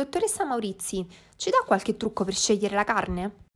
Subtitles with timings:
[0.00, 3.49] Dottoressa Maurizi, ci dà qualche trucco per scegliere la carne?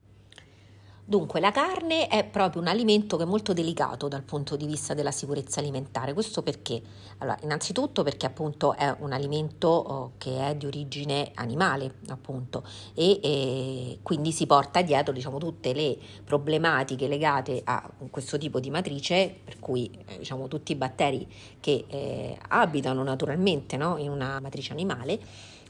[1.07, 4.95] Dunque, la carne è proprio un alimento che è molto delicato dal punto di vista
[4.95, 6.15] della sicurezza alimentare.
[6.15, 6.81] Questo perché?
[7.19, 13.21] Allora, innanzitutto perché appunto è un alimento oh, che è di origine animale, appunto, e,
[13.23, 19.41] e, quindi si porta dietro, diciamo, tutte le problematiche legate a questo tipo di matrice,
[19.45, 21.29] per cui, eh, diciamo, tutti i batteri
[21.61, 25.21] che eh, abitano naturalmente no, in una matrice animale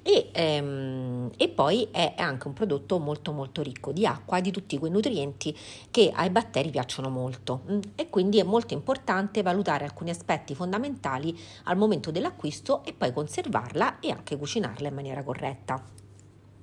[0.07, 4.77] e, ehm, e, poi è anche un prodotto molto molto ricco di acqua, di tutti
[4.77, 5.24] quei nutrienti
[5.91, 11.39] che ai batteri piacciono molto mm, e quindi è molto importante valutare alcuni aspetti fondamentali
[11.65, 16.04] al momento dell'acquisto e poi conservarla e anche cucinarla in maniera corretta.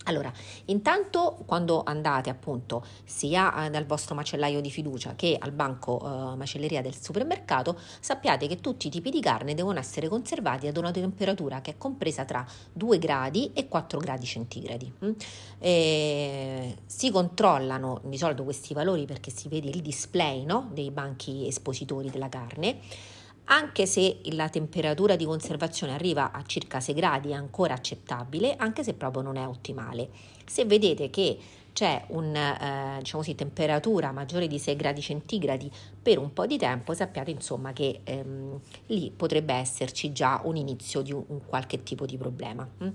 [0.06, 0.32] Allora,
[0.66, 6.36] intanto quando andate appunto sia eh, dal vostro macellaio di fiducia che al banco eh,
[6.36, 10.92] macelleria del supermercato, sappiate che tutti i tipi di carne devono essere conservati ad una
[10.92, 14.92] temperatura che è compresa tra 2 gradi e 4 gradi centigradi.
[15.06, 15.12] Mm?
[15.60, 20.70] E si controllano di solito questi valori perché si vede il display no?
[20.74, 22.80] dei banchi espositori della carne
[23.52, 28.82] anche se la temperatura di conservazione arriva a circa 6 gradi è ancora accettabile, anche
[28.82, 30.10] se proprio non è ottimale.
[30.46, 31.38] Se vedete che
[31.74, 35.70] c'è una eh, diciamo temperatura maggiore di 6 gradi centigradi
[36.02, 38.58] per un po' di tempo, sappiate insomma che ehm,
[38.88, 42.68] lì potrebbe esserci già un inizio di un, un qualche tipo di problema.
[42.84, 42.90] Mm?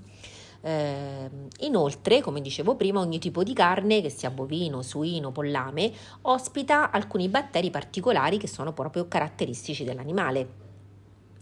[0.67, 6.91] Eh, inoltre, come dicevo prima, ogni tipo di carne, che sia bovino, suino, pollame, ospita
[6.91, 10.66] alcuni batteri particolari che sono proprio caratteristici dell'animale.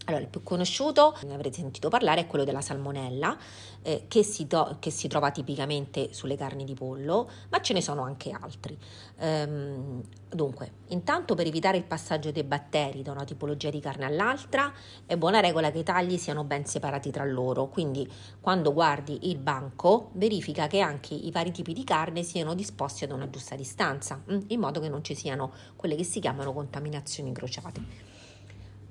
[0.05, 3.35] Allora, il più conosciuto, ne avrete sentito parlare, è quello della salmonella,
[3.81, 7.81] eh, che, si to- che, si trova tipicamente sulle carni di pollo, ma ce ne
[7.81, 8.77] sono anche altri.
[9.17, 14.71] Ehm, dunque, intanto per evitare il passaggio dei batteri da una tipologia di carne all'altra,
[15.07, 18.07] è buona regola che i tagli siano ben separati tra loro, quindi
[18.39, 23.11] quando guardi il banco verifica che anche i vari tipi di carne siano disposti ad
[23.11, 27.29] una giusta distanza, mm, in modo che non ci siano quelle che si chiamano contaminazioni
[27.29, 28.13] incrociate.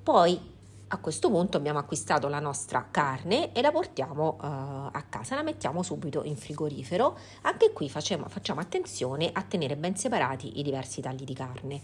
[0.03, 0.53] Poi
[0.87, 4.45] a questo punto abbiamo acquistato la nostra carne e la portiamo uh,
[4.91, 7.17] a casa, la mettiamo subito in frigorifero.
[7.41, 11.81] Anche qui facciamo, facciamo attenzione a tenere ben separati i diversi tagli di carne.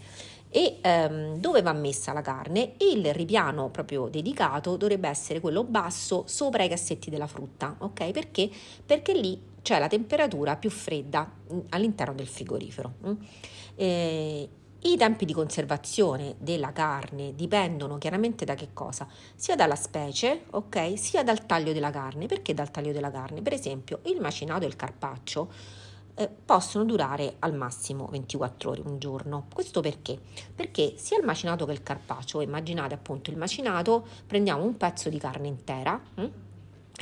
[0.48, 2.74] E um, dove va messa la carne?
[2.78, 8.10] Il ripiano proprio dedicato dovrebbe essere quello basso sopra i cassetti della frutta, ok?
[8.12, 8.48] Perché?
[8.86, 12.92] Perché lì c'è la temperatura più fredda mm, all'interno del frigorifero.
[13.06, 13.14] Mm?
[13.74, 14.48] E
[14.84, 19.06] i tempi di conservazione della carne dipendono chiaramente da che cosa?
[19.36, 20.98] Sia dalla specie, ok?
[20.98, 22.26] Sia dal taglio della carne.
[22.26, 23.42] Perché dal taglio della carne?
[23.42, 25.50] Per esempio, il macinato e il carpaccio
[26.14, 29.46] eh, possono durare al massimo 24 ore, un giorno.
[29.52, 30.18] Questo perché?
[30.54, 35.18] Perché sia il macinato che il carpaccio, immaginate appunto il macinato, prendiamo un pezzo di
[35.18, 36.26] carne intera, hm?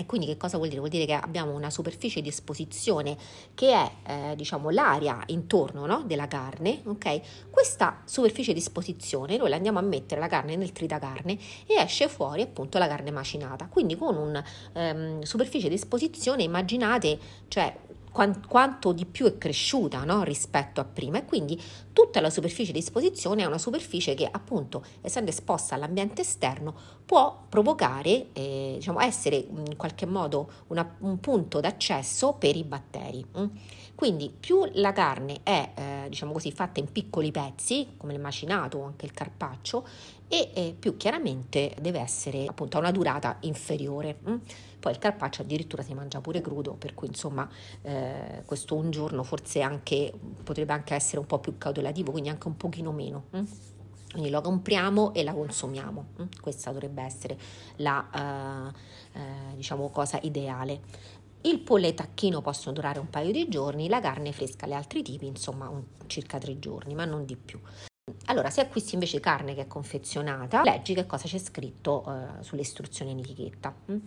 [0.01, 0.81] E quindi che cosa vuol dire?
[0.81, 3.19] Vuol dire che abbiamo una superficie di esposizione
[3.53, 6.05] che è eh, diciamo l'area intorno no?
[6.07, 7.51] della carne, ok?
[7.51, 12.09] Questa superficie di esposizione noi la andiamo a mettere la carne nel tritacarne e esce
[12.09, 13.67] fuori appunto la carne macinata.
[13.67, 17.19] Quindi con una ehm, superficie di esposizione immaginate,
[17.49, 17.77] cioè
[18.11, 20.25] quanto di più è cresciuta no?
[20.25, 21.61] rispetto a prima e quindi
[21.93, 26.75] tutta la superficie di esposizione è una superficie che appunto essendo esposta all'ambiente esterno
[27.11, 33.27] può provocare, eh, diciamo, essere in qualche modo una, un punto d'accesso per i batteri.
[33.37, 33.47] Mm?
[33.97, 38.79] Quindi più la carne è eh, diciamo così, fatta in piccoli pezzi, come il macinato
[38.79, 39.85] o anche il carpaccio,
[40.29, 44.21] e eh, più chiaramente deve essere appunto a una durata inferiore.
[44.29, 44.37] Mm?
[44.79, 47.51] Poi il carpaccio addirittura si mangia pure crudo, per cui insomma
[47.83, 50.13] eh, questo un giorno forse anche
[50.45, 53.25] potrebbe anche essere un po' più cautelativo, quindi anche un pochino meno.
[53.37, 53.45] Mm?
[54.11, 56.07] Quindi lo compriamo e la consumiamo.
[56.21, 56.27] Mm?
[56.41, 57.39] Questa dovrebbe essere
[57.77, 58.73] la
[59.15, 60.81] uh, uh, diciamo cosa ideale.
[61.43, 64.73] Il pollo e il tacchino possono durare un paio di giorni, la carne fresca, gli
[64.73, 67.59] altri tipi, insomma, un, circa tre giorni, ma non di più.
[68.27, 72.61] Allora, se acquisti invece carne che è confezionata, leggi che cosa c'è scritto uh, sulle
[72.63, 73.75] istruzioni in etichetta.
[73.91, 73.99] Mm?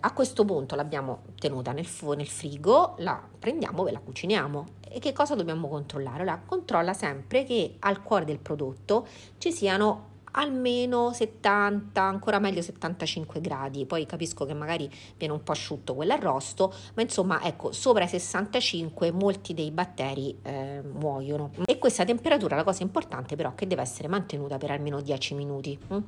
[0.00, 1.86] A questo punto l'abbiamo tenuta nel,
[2.16, 4.66] nel frigo, la prendiamo e la cuciniamo.
[4.88, 6.22] E che cosa dobbiamo controllare?
[6.22, 9.06] Allora, controlla sempre che al cuore del prodotto
[9.38, 13.86] ci siano almeno 70, ancora meglio 75 gradi.
[13.86, 19.10] Poi capisco che magari viene un po' asciutto quell'arrosto, ma insomma, ecco, sopra i 65
[19.12, 21.52] molti dei batteri eh, muoiono.
[21.64, 25.34] E questa temperatura, la cosa importante però, è che deve essere mantenuta per almeno 10
[25.34, 25.78] minuti.
[25.92, 25.98] Mm?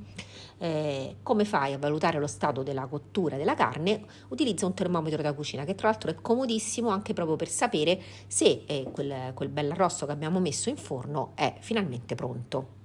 [0.58, 4.04] Eh, come fai a valutare lo stato della cottura della carne?
[4.28, 8.64] Utilizza un termometro da cucina che tra l'altro è comodissimo anche proprio per sapere se
[8.66, 12.84] eh, quel, quel bell'arrosto che abbiamo messo in forno è finalmente pronto.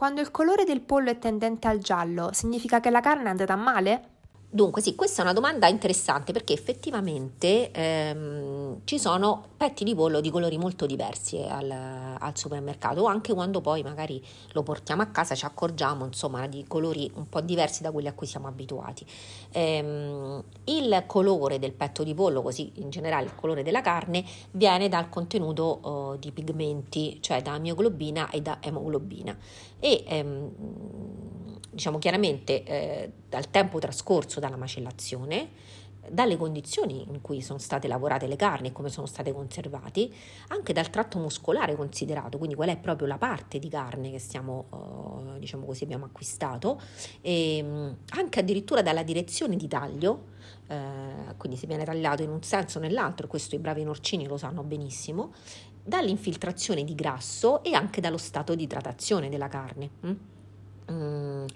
[0.00, 3.54] Quando il colore del pollo è tendente al giallo, significa che la carne è andata
[3.54, 4.19] male?
[4.52, 10.20] Dunque, sì, questa è una domanda interessante perché effettivamente ehm, ci sono petti di pollo
[10.20, 14.20] di colori molto diversi al, al, supermercato, anche quando poi magari
[14.50, 18.12] lo portiamo a casa ci accorgiamo insomma di colori un po' diversi da quelli a
[18.12, 19.06] cui siamo abituati.
[19.52, 24.88] Ehm, il colore del petto di pollo, così in generale il colore della carne, viene
[24.88, 29.36] dal contenuto oh, di pigmenti, cioè da mioglobina e da emoglobina.
[29.78, 31.29] E ehm,
[31.70, 35.48] diciamo chiaramente eh, dal tempo trascorso dalla macellazione,
[36.08, 40.08] dalle condizioni in cui sono state lavorate le carni e come sono state conservate,
[40.48, 44.66] anche dal tratto muscolare considerato, quindi qual è proprio la parte di carne che stiamo,
[44.70, 46.80] uh, diciamo così, abbiamo acquistato,
[47.20, 50.24] e um, anche addirittura dalla direzione di taglio,
[50.68, 54.36] uh, quindi se viene tagliato in un senso o nell'altro, questo i bravi norcini lo
[54.36, 55.32] sanno benissimo,
[55.82, 59.90] dall'infiltrazione di grasso e anche dallo stato di idratazione della carne.
[60.06, 60.12] Mm?
[61.40, 61.46] Mm.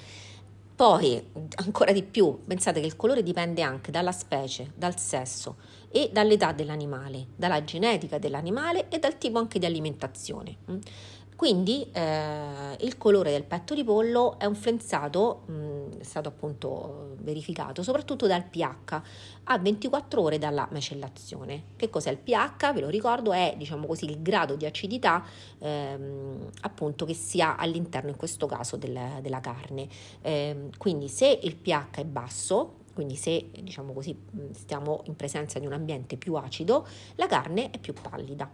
[0.76, 1.24] Poi,
[1.56, 5.56] ancora di più, pensate che il colore dipende anche dalla specie, dal sesso
[5.88, 10.56] e dall'età dell'animale, dalla genetica dell'animale e dal tipo anche di alimentazione.
[11.44, 11.50] Mm.
[11.54, 17.82] Quindi eh, il colore del petto di pollo è influenzato, mh, è stato appunto verificato,
[17.82, 19.02] soprattutto dal pH
[19.44, 21.64] a 24 ore dalla macellazione.
[21.76, 22.72] Che cos'è il pH?
[22.72, 25.22] Ve lo ricordo, è diciamo così il grado di acidità
[25.58, 29.86] ehm, appunto che si ha all'interno in questo caso del, della carne.
[30.22, 34.16] Eh, quindi se il pH è basso, quindi se diciamo così
[34.52, 36.86] stiamo in presenza di un ambiente più acido,
[37.16, 38.48] la carne è più pallida.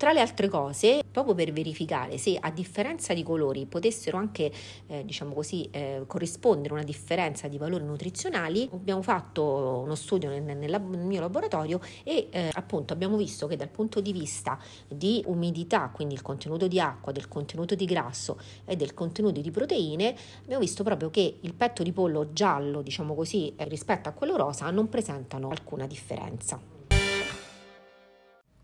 [0.00, 4.50] Tra le altre cose, proprio per verificare se a differenza di colori potessero anche,
[4.86, 10.42] eh, diciamo così, eh, corrispondere una differenza di valori nutrizionali, abbiamo fatto uno studio nel,
[10.42, 14.58] nel, nel mio laboratorio e eh, appunto abbiamo visto che dal punto di vista
[14.88, 19.50] di umidità, quindi il contenuto di acqua, del contenuto di grasso e del contenuto di
[19.50, 24.12] proteine, abbiamo visto proprio che il petto di pollo giallo, diciamo così, eh, rispetto a
[24.12, 26.79] quello rosa non presentano alcuna differenza.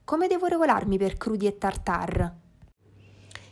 [0.07, 2.33] Come devo regolarmi per crudi e tartar?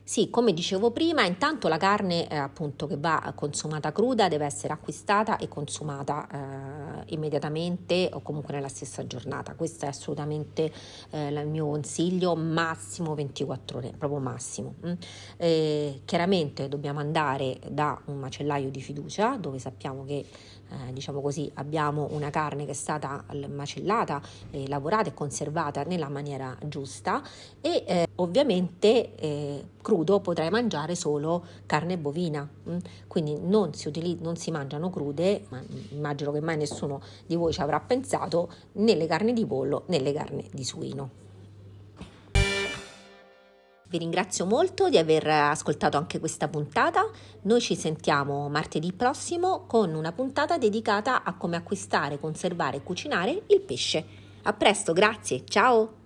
[0.04, 4.72] Sì, come dicevo prima, intanto la carne eh, appunto che va consumata cruda deve essere
[4.72, 9.56] acquistata e consumata eh, immediatamente o comunque nella stessa giornata.
[9.56, 10.72] Questo è assolutamente
[11.10, 14.74] eh, il mio consiglio, massimo 24 ore, proprio massimo.
[14.86, 14.92] Mm.
[16.04, 20.24] chiaramente dobbiamo andare da un macellaio di fiducia dove sappiamo che
[20.70, 24.20] eh, diciamo così, abbiamo una carne che è stata macellata,
[24.50, 27.22] eh, lavorata e conservata nella maniera giusta
[27.60, 32.78] e eh, ovviamente eh, crudo potrai mangiare solo carne bovina, mm?
[33.06, 37.52] quindi non si, utilizz- non si mangiano crude, ma immagino che mai nessuno di voi
[37.52, 41.23] ci avrà pensato, né le carni di pollo né le carni di suino.
[43.94, 47.08] Vi ringrazio molto di aver ascoltato anche questa puntata.
[47.42, 53.42] Noi ci sentiamo martedì prossimo con una puntata dedicata a come acquistare, conservare e cucinare
[53.46, 54.04] il pesce.
[54.42, 56.03] A presto, grazie, ciao!